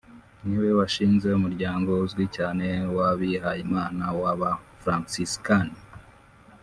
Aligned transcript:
niwe 0.45 0.69
washinze 0.79 1.27
umuryango 1.39 1.89
uzwi 2.05 2.25
cyane 2.37 2.67
w’abihayimana 2.95 4.05
w’aba 4.21 4.51
Franciscans 4.81 5.77